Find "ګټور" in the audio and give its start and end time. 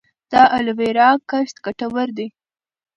1.65-2.07